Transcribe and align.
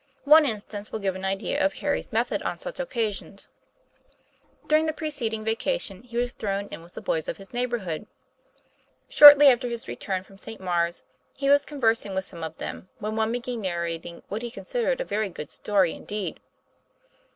One 0.23 0.47
instance 0.47 0.91
will 0.91 0.97
give 0.97 1.15
an 1.15 1.23
idea 1.23 1.63
of 1.63 1.73
Harry's 1.73 2.11
method 2.11 2.41
on 2.41 2.57
such 2.59 2.79
occasions, 2.79 3.43
2i8 3.43 3.43
TOM 3.43 4.09
PLAY 4.57 4.61
FAIR. 4.63 4.67
During 4.67 4.85
the 4.87 4.93
preceding 4.93 5.43
vacation 5.43 6.01
he 6.01 6.17
was 6.17 6.33
thrown 6.33 6.65
in 6.69 6.81
with 6.81 6.93
the 6.95 7.03
boys 7.03 7.27
of 7.27 7.37
his 7.37 7.53
neighborhood. 7.53 8.07
Shortly 9.09 9.49
after 9.49 9.67
his 9.67 9.87
return 9.87 10.23
from 10.23 10.39
St. 10.39 10.59
Maure's, 10.59 11.03
he 11.37 11.51
was 11.51 11.67
conversing 11.67 12.15
with 12.15 12.25
some 12.25 12.43
of 12.43 12.57
them, 12.57 12.89
when 12.97 13.15
one 13.15 13.31
began 13.31 13.61
nar 13.61 13.81
rating 13.83 14.23
what 14.27 14.41
he 14.41 14.49
considered 14.49 14.99
a 14.99 15.05
very 15.05 15.29
good 15.29 15.51
story 15.51 15.93
indeed. 15.93 16.39